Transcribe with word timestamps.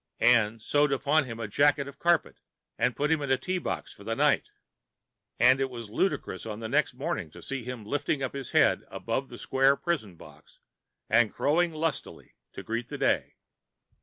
Anne 0.19 0.59
sewed 0.59 0.91
upon 0.91 1.25
him 1.25 1.39
a 1.39 1.47
jacket 1.47 1.87
of 1.87 1.99
carpet, 1.99 2.39
and 2.75 2.95
put 2.95 3.11
him 3.11 3.21
in 3.21 3.29
a 3.29 3.37
tea 3.37 3.59
box 3.59 3.93
for 3.93 4.03
the 4.03 4.15
night; 4.15 4.49
and 5.39 5.59
it 5.61 5.69
was 5.69 5.91
ludicrous 5.91 6.43
on 6.43 6.59
the 6.59 6.67
next 6.67 6.95
morning 6.95 7.29
to 7.29 7.39
see 7.39 7.63
him 7.63 7.85
lifting 7.85 8.23
up 8.23 8.33
his 8.33 8.49
head 8.49 8.83
above 8.87 9.29
the 9.29 9.37
square 9.37 9.75
prison 9.75 10.15
box 10.15 10.57
and 11.07 11.31
crowing 11.35 11.71
lustily 11.71 12.33
to 12.51 12.63
greet 12.63 12.87
the 12.87 12.97
day. 12.97 13.35